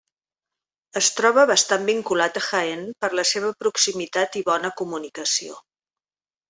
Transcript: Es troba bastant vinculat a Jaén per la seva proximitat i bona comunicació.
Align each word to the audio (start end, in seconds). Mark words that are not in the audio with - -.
Es 1.01 1.09
troba 1.19 1.43
bastant 1.51 1.85
vinculat 1.91 2.39
a 2.41 2.43
Jaén 2.47 2.83
per 3.05 3.13
la 3.21 3.29
seva 3.35 3.55
proximitat 3.63 4.43
i 4.43 4.47
bona 4.53 4.77
comunicació. 4.83 5.65